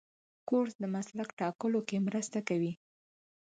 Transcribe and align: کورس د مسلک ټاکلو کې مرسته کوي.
کورس 0.47 0.73
د 0.79 0.83
مسلک 0.95 1.29
ټاکلو 1.39 1.79
کې 1.87 1.97
مرسته 2.07 2.39
کوي. 2.47 2.73